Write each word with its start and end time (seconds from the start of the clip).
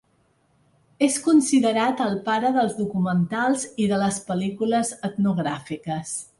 És 1.07 1.17
considerat 1.25 2.01
el 2.07 2.17
"pare" 2.31 2.51
dels 2.57 2.75
documentals 2.79 3.69
i 3.85 3.89
de 3.95 4.03
les 4.07 4.21
pel·lícules 4.31 4.95
etnogràfiques. 5.11 6.21